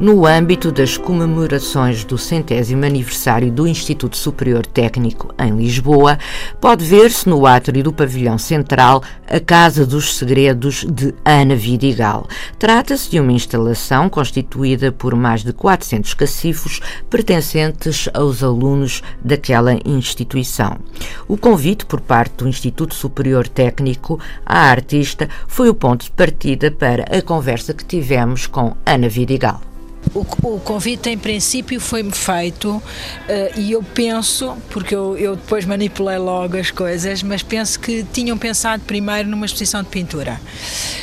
[0.00, 6.18] No âmbito das comemorações do centésimo aniversário do Instituto Superior Técnico em Lisboa,
[6.60, 12.26] pode ver-se no átrio do pavilhão central a Casa dos Segredos de Ana Vidigal.
[12.58, 20.78] Trata-se de uma instalação constituída por mais de 400 cacifos pertencentes aos alunos daquela instituição.
[21.28, 26.70] O convite por parte do Instituto Superior Técnico à artista foi o ponto de partida
[26.70, 29.73] para a conversa que tivemos com Ana Vidigal.
[30.14, 32.82] O, o convite, em princípio, foi-me feito uh,
[33.56, 38.36] e eu penso, porque eu, eu depois manipulei logo as coisas, mas penso que tinham
[38.36, 40.40] pensado primeiro numa exposição de pintura.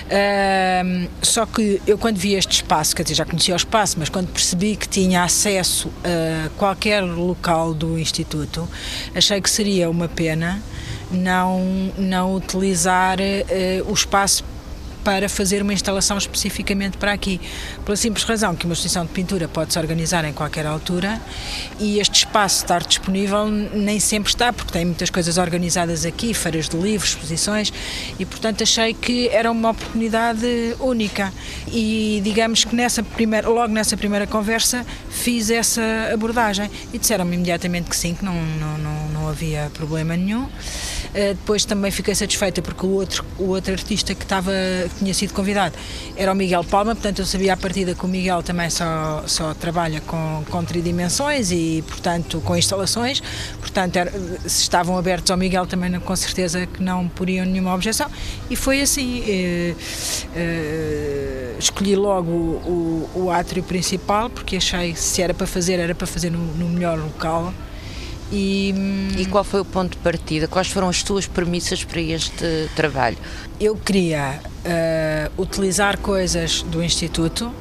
[0.08, 4.10] Uh, só que eu, quando vi este espaço, quer dizer, já conhecia o espaço, mas
[4.10, 8.68] quando percebi que tinha acesso a qualquer local do Instituto,
[9.16, 10.62] achei que seria uma pena
[11.12, 14.44] não, não utilizar uh, o espaço
[15.04, 17.40] para fazer uma instalação especificamente para aqui.
[17.86, 21.20] Pela simples razão que uma exposição de pintura pode-se organizar em qualquer altura
[21.80, 26.70] e este espaço estar disponível nem sempre está, porque tem muitas coisas organizadas aqui, feiras
[26.70, 27.74] de livros, exposições,
[28.20, 31.32] e portanto achei que era uma oportunidade única.
[31.68, 35.82] E digamos que nessa primeira, logo nessa primeira conversa fiz essa
[36.14, 40.48] abordagem e disseram-me imediatamente que sim, que não, não, não, não havia problema nenhum.
[41.12, 44.52] Uh, depois também fiquei satisfeita porque o outro, o outro artista que estava
[44.90, 45.76] que tinha sido convidado
[46.16, 49.54] era o Miguel Palma, portanto eu sabia à partida que o Miguel também só, só
[49.54, 53.22] trabalha com, com tridimensões e, portanto, com instalações,
[53.60, 54.12] portanto, era,
[54.46, 58.10] se estavam abertos ao Miguel também com certeza que não poriam nenhuma objeção
[58.50, 59.24] e foi assim.
[59.28, 59.76] Eh,
[60.36, 65.80] eh, escolhi logo o, o, o, átrio principal porque achei que se era para fazer,
[65.80, 67.54] era para fazer no, no melhor local.
[68.32, 68.74] E,
[69.18, 70.48] e, qual foi o ponto de partida?
[70.48, 73.18] Quais foram as tuas premissas para este trabalho?
[73.60, 77.52] Eu queria uh, utilizar coisas do Instituto.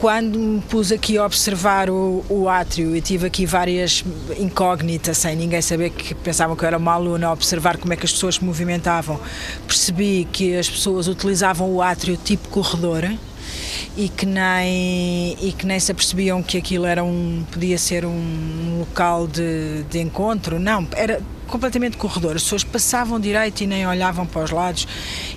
[0.00, 4.02] Quando me pus aqui a observar o, o átrio e tive aqui várias
[4.38, 7.96] incógnitas, sem ninguém saber que pensavam que eu era uma aluna, a observar como é
[7.96, 9.20] que as pessoas se movimentavam,
[9.66, 13.04] percebi que as pessoas utilizavam o átrio tipo corredor
[13.96, 18.78] e que nem e que nem se apercebiam que aquilo era um podia ser um
[18.80, 20.58] local de, de encontro.
[20.58, 22.36] Não era completamente corredor.
[22.36, 24.86] As pessoas passavam direito e nem olhavam para os lados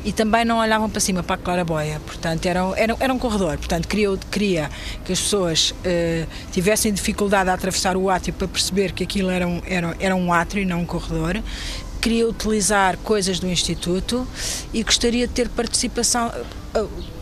[0.03, 2.00] e também não olhavam para cima para a claraboia.
[2.05, 3.57] Portanto era, era, era um corredor.
[3.57, 4.69] Portanto queria, queria
[5.05, 9.47] que as pessoas uh, tivessem dificuldade a atravessar o átrio para perceber que aquilo era
[9.47, 11.41] um, era, era um átrio e não um corredor.
[12.01, 14.28] Queria utilizar coisas do Instituto
[14.73, 16.31] e gostaria de ter participação
[16.75, 17.16] uh,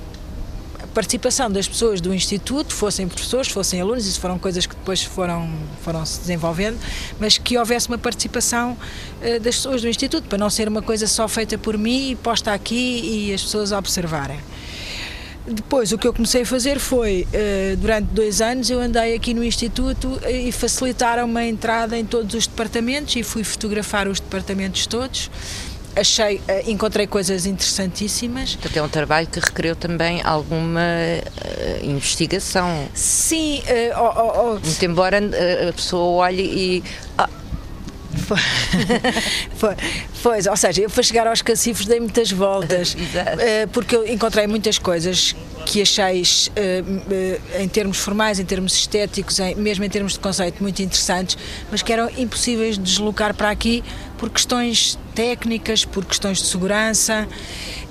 [0.95, 5.51] participação das pessoas do Instituto, fossem professores, fossem alunos, isso foram coisas que depois foram,
[5.83, 6.79] foram se desenvolvendo,
[7.19, 11.05] mas que houvesse uma participação uh, das pessoas do Instituto, para não ser uma coisa
[11.05, 14.39] só feita por mim e posta aqui e as pessoas observarem.
[15.45, 19.33] Depois, o que eu comecei a fazer foi, uh, durante dois anos, eu andei aqui
[19.33, 24.87] no Instituto e facilitaram-me a entrada em todos os departamentos e fui fotografar os departamentos
[24.87, 25.29] todos
[25.95, 28.55] achei, eh, encontrei coisas interessantíssimas.
[28.55, 32.87] Portanto, é um trabalho que requereu também alguma uh, investigação.
[32.93, 33.59] Sim.
[33.59, 34.59] Uh, oh, oh, oh.
[34.59, 36.83] Muito embora a pessoa olhe e...
[37.17, 37.29] Ah,
[38.15, 38.37] foi,
[39.55, 39.75] foi,
[40.13, 42.95] foi, ou seja, eu para chegar aos cacifos dei muitas voltas,
[43.71, 45.35] porque eu encontrei muitas coisas
[45.65, 46.51] que acheis,
[47.59, 51.37] em termos formais, em termos estéticos, mesmo em termos de conceito, muito interessantes,
[51.71, 53.83] mas que eram impossíveis de deslocar para aqui
[54.17, 57.27] por questões técnicas, por questões de segurança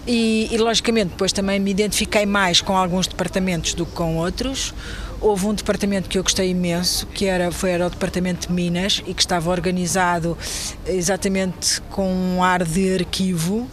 [0.07, 4.75] e, e, logicamente depois também me identifiquei mais com alguns departamentos do que com outros.
[5.21, 9.03] Houve um departamento que eu gostei imenso, que era, foi, era o departamento de Minas
[9.07, 10.37] e que estava organizado
[10.87, 13.69] exatamente com um ar de arquivo.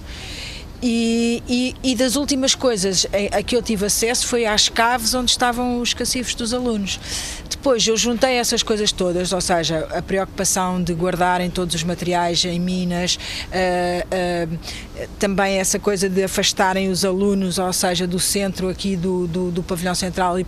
[0.81, 5.29] E, e, e, das últimas coisas a, que eu tive acesso foi às caves onde
[5.29, 6.99] estavam os cacifos dos alunos.
[7.47, 12.43] Depois eu juntei essas coisas todas, ou seja, a preocupação de guardarem todos os materiais
[12.43, 18.67] em minas, uh, uh, também essa coisa de afastarem os alunos, ou seja, do centro
[18.67, 20.45] aqui do, do, do pavilhão central e,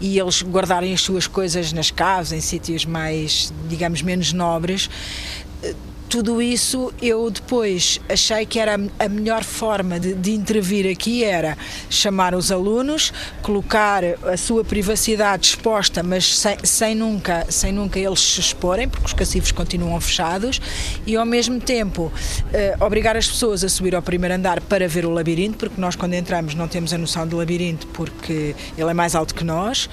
[0.00, 4.88] e, eles guardarem as suas coisas nas caves, em sítios mais, digamos, menos nobres
[6.14, 11.58] tudo isso eu depois achei que era a melhor forma de, de, intervir aqui era
[11.90, 13.12] chamar os alunos,
[13.42, 19.06] colocar a sua privacidade exposta, mas sem, sem, nunca, sem nunca eles se exporem, porque
[19.06, 20.60] os cacifes continuam fechados,
[21.04, 22.12] e ao mesmo tempo
[22.52, 25.96] eh, obrigar as pessoas a subir ao primeiro andar para ver o labirinto, porque nós
[25.96, 29.90] quando entramos não temos a noção do labirinto porque ele é mais alto que nós,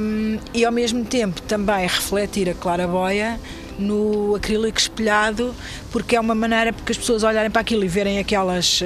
[0.00, 3.40] um, e ao mesmo tempo também refletir a claraboia
[3.78, 5.54] no acrílico espelhado,
[5.90, 8.84] porque é uma maneira porque as pessoas olharem para aquilo e verem aquelas uh,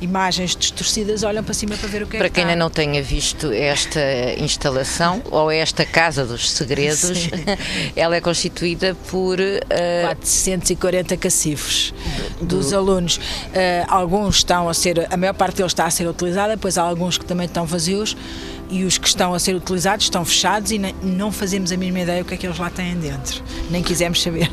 [0.00, 2.70] imagens distorcidas, olham para cima para ver o que para é que quem ainda não
[2.70, 4.00] tenha visto esta
[4.38, 7.28] instalação ou esta Casa dos Segredos,
[7.94, 11.94] ela é constituída por uh, 440 cacifes
[12.40, 13.16] do, dos alunos.
[13.16, 13.20] Uh,
[13.88, 17.18] alguns estão a ser, a maior parte deles está a ser utilizada, depois há alguns
[17.18, 18.16] que também estão vazios
[18.70, 22.22] e os que estão a ser utilizados estão fechados e não fazemos a mínima ideia
[22.22, 23.42] o que é que eles lá têm dentro.
[23.70, 24.50] Nem quisemos saber.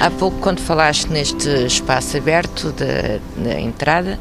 [0.00, 4.18] Há pouco, quando falaste neste espaço aberto da, da entrada,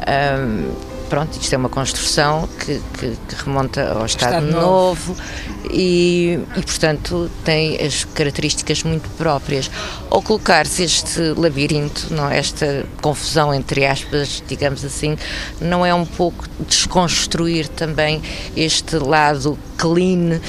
[0.00, 5.22] um, pronto, isto é uma construção que, que, que remonta ao Estado, Estado Novo, novo
[5.70, 9.70] e, e, portanto, tem as características muito próprias.
[10.10, 15.16] Ao colocar-se este labirinto, não, esta confusão, entre aspas, digamos assim,
[15.60, 18.22] não é um pouco desconstruir também
[18.56, 20.40] este lado clean?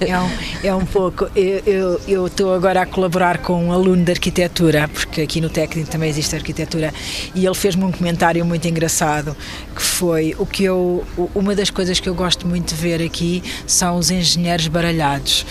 [0.00, 0.30] é, um,
[0.64, 1.28] é um pouco.
[1.36, 5.90] Eu, eu estou agora a colaborar com um aluno de arquitetura, porque aqui no técnico
[5.90, 6.92] também existe arquitetura,
[7.34, 9.36] e ele fez-me um comentário muito engraçado,
[9.74, 11.04] que foi o que eu.
[11.34, 15.46] Uma das coisas que eu gosto muito de ver aqui são os engenheiros baralhados.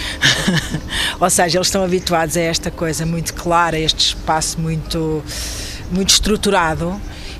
[1.21, 5.23] Ou seja, eles estão habituados a esta coisa muito clara, a este espaço muito,
[5.91, 6.99] muito estruturado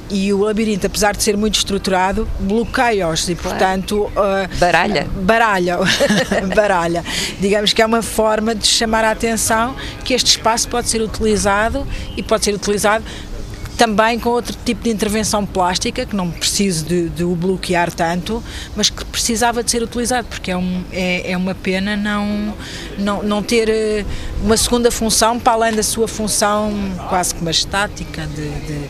[0.10, 4.04] e o labirinto, apesar de ser muito estruturado, bloqueia-os e, portanto.
[4.06, 5.07] Uh, baralha.
[5.16, 5.78] Baralha.
[6.56, 7.04] baralha.
[7.40, 11.86] Digamos que é uma forma de chamar a atenção que este espaço pode ser utilizado
[12.16, 13.04] e pode ser utilizado
[13.75, 18.44] também com outro tipo de intervenção plástica, que não preciso de, de, o bloquear tanto,
[18.75, 22.54] mas que precisava de ser utilizado, porque é, um, é, é, uma pena não,
[22.98, 24.06] não, não ter eh,
[24.42, 26.74] uma segunda função para além da sua função
[27.10, 28.90] quase que uma estática de, de,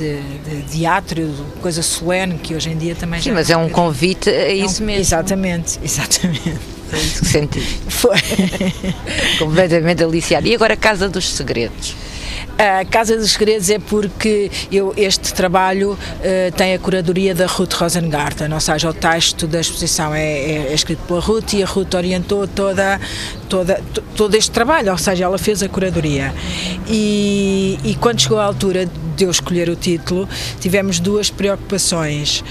[0.00, 1.30] de, de teatro,
[1.60, 4.82] coisa solene, que hoje em dia também Sim, mas é um convite a isso é
[4.82, 5.00] um, mesmo.
[5.00, 6.58] Exatamente, exatamente.
[6.88, 7.60] Foi isso que senti.
[7.88, 8.16] Foi.
[9.38, 10.46] Completamente aliciado.
[10.48, 11.94] E agora a Casa dos Segredos?
[12.58, 17.72] A Casa dos Segredos é porque eu, este trabalho uh, tem a curadoria da Ruth
[17.72, 21.66] Rosengarten, ou seja, o texto da exposição é, é, é escrito pela Ruth e a
[21.66, 23.00] Ruth orientou toda,
[23.48, 23.80] toda,
[24.16, 26.34] todo este trabalho, ou seja, ela fez a curadoria.
[26.86, 28.86] E, e quando chegou a altura
[29.20, 30.26] de eu escolher o título,
[30.60, 32.42] tivemos duas preocupações.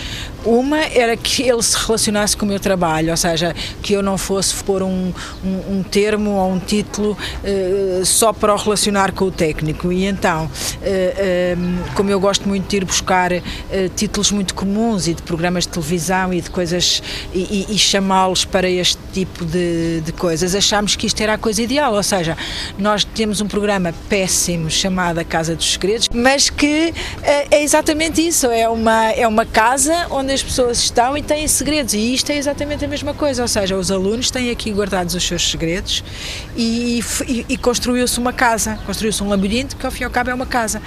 [0.46, 4.18] Uma era que ele se relacionasse com o meu trabalho, ou seja, que eu não
[4.18, 5.14] fosse pôr um,
[5.44, 9.92] um, um termo ou um título uh, só para o relacionar com o técnico.
[9.92, 13.32] E então, uh, uh, como eu gosto muito de ir buscar
[13.96, 17.04] títulos muito comuns e de programas de televisão e de coisas
[17.34, 21.38] e, e, e chamá-los para este tipo de, de coisas, achámos que isto era a
[21.38, 21.94] coisa ideal.
[21.94, 22.38] Ou seja,
[22.78, 26.94] nós temos um programa péssimo chamado A Casa dos Segredos, mas que
[27.24, 31.48] é exatamente isso: é uma, é uma casa onde onde as pessoas estão e têm
[31.48, 31.96] segredos.
[31.96, 35.24] E isto é exatamente a mesma coisa, ou seja, os alunos têm aqui guardados os
[35.24, 36.04] seus segredos
[36.56, 40.30] e, e, e construiu-se uma casa, construiu-se um labirinto que ao fim e ao cabo
[40.30, 40.84] é uma casa.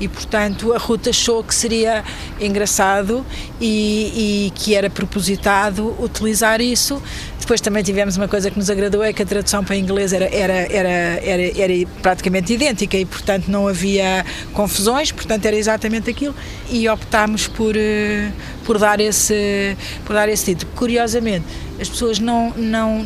[0.00, 2.02] E portanto a Ruta achou que seria
[2.40, 3.24] engraçado
[3.60, 7.02] e, e que era propositado utilizar isso
[7.46, 10.24] depois também tivemos uma coisa que nos agradou, é que a tradução para inglês era,
[10.24, 10.88] era, era,
[11.22, 16.34] era, era praticamente idêntica e, portanto, não havia confusões, portanto, era exatamente aquilo.
[16.68, 18.32] E optámos por, eh,
[18.64, 20.70] por, dar, esse, por dar esse título.
[20.76, 21.44] Curiosamente,
[21.80, 23.04] as pessoas não, não.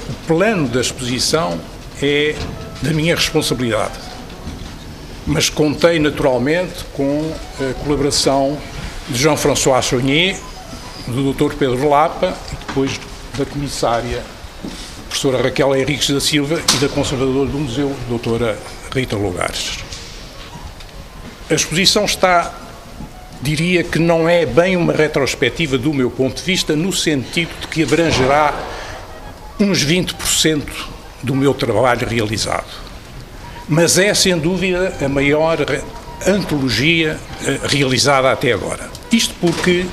[0.10, 1.58] o plano da exposição
[2.02, 2.36] é
[2.84, 4.17] da minha responsabilidade
[5.28, 8.58] mas contei naturalmente com a colaboração
[9.10, 10.38] de Jean-François Chonier,
[11.06, 11.54] do Dr.
[11.56, 13.00] Pedro Lapa e depois
[13.38, 14.24] da comissária
[15.08, 18.58] professora Raquel Henriques da Silva e da conservadora do museu, doutora
[18.94, 19.80] Rita Lugares.
[21.50, 22.54] A exposição está,
[23.42, 27.68] diria que não é bem uma retrospectiva do meu ponto de vista, no sentido de
[27.68, 28.54] que abrangerá
[29.60, 30.64] uns 20%
[31.24, 32.87] do meu trabalho realizado
[33.68, 35.58] mas é sem dúvida a maior
[36.26, 38.90] antologia eh, realizada até agora.
[39.12, 39.86] Isto porque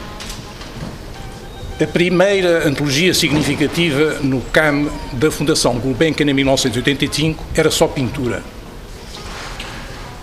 [1.80, 8.42] a primeira antologia significativa no CAM da Fundação Gulbenkian em 1985 era só pintura.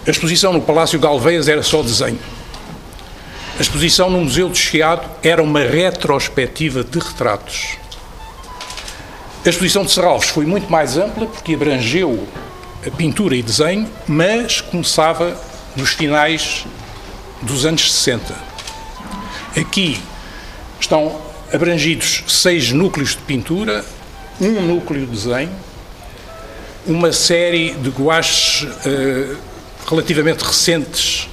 [0.07, 2.19] A exposição no Palácio Galveias era só desenho.
[3.59, 7.77] A exposição no Museu do Chiado era uma retrospectiva de retratos.
[9.45, 12.27] A exposição de Serralves foi muito mais ampla porque abrangeu
[12.89, 15.39] pintura e desenho, mas começava
[15.75, 16.65] nos finais
[17.41, 18.33] dos anos 60.
[19.55, 19.99] Aqui
[20.79, 21.21] estão
[21.53, 23.85] abrangidos seis núcleos de pintura,
[24.39, 25.51] um núcleo de desenho,
[26.87, 29.37] uma série de guaches uh,
[29.87, 31.27] relativamente recentes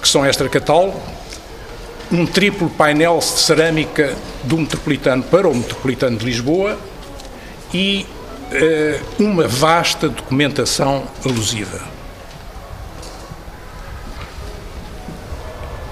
[0.00, 1.00] que são extra-catálogo,
[2.10, 4.14] um triplo painel de cerâmica
[4.44, 6.78] do Metropolitano para o Metropolitano de Lisboa
[7.72, 8.23] e eh,
[9.18, 11.80] uma vasta documentação alusiva.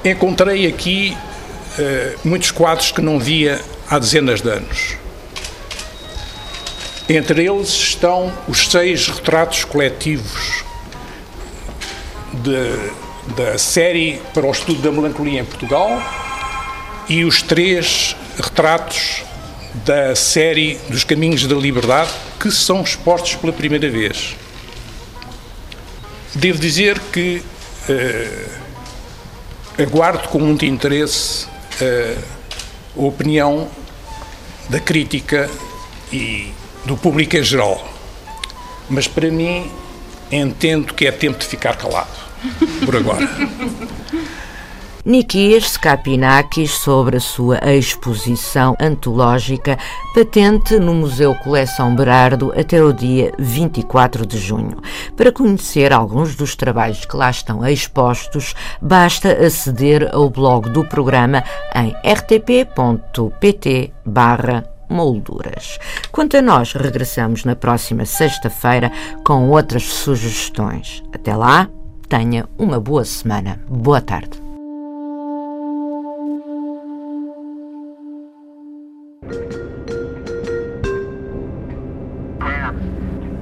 [0.04, 1.16] Encontrei aqui
[1.78, 4.96] uh, muitos quadros que não via há dezenas de anos.
[7.08, 10.64] Entre eles estão os seis retratos coletivos
[12.32, 16.02] de, da série para o estudo da melancolia em Portugal
[17.08, 19.22] e os três retratos
[19.74, 24.36] da série dos Caminhos da Liberdade, que são expostos pela primeira vez.
[26.34, 27.42] Devo dizer que
[27.88, 28.50] uh,
[29.82, 32.22] aguardo com muito interesse uh,
[32.96, 33.68] a opinião
[34.68, 35.50] da crítica
[36.12, 36.52] e
[36.84, 37.92] do público em geral.
[38.88, 39.70] Mas para mim,
[40.30, 42.10] entendo que é tempo de ficar calado,
[42.84, 43.26] por agora.
[45.04, 49.76] Nikias Skapinakis sobre a sua exposição antológica
[50.14, 54.78] patente no Museu Coleção Berardo até o dia 24 de junho.
[55.16, 61.42] Para conhecer alguns dos trabalhos que lá estão expostos, basta aceder ao blog do programa
[61.74, 65.78] em rtp.pt barra molduras.
[66.12, 68.92] Quanto a nós, regressamos na próxima sexta-feira
[69.24, 71.02] com outras sugestões.
[71.12, 71.68] Até lá,
[72.08, 73.60] tenha uma boa semana.
[73.68, 74.41] Boa tarde.